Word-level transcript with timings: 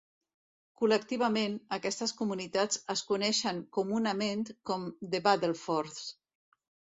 Col·lectivament, 0.79 1.57
aquestes 1.77 2.13
comunitats 2.21 2.79
es 2.93 3.03
coneixen 3.11 3.61
comunament 3.79 4.43
com 4.71 4.89
"The 5.13 5.21
Battlefords". 5.29 6.03